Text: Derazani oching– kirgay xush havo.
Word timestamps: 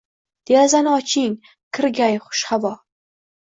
Derazani 0.49 0.89
oching– 0.93 1.35
kirgay 1.79 2.17
xush 2.25 2.43
havo. 2.55 2.73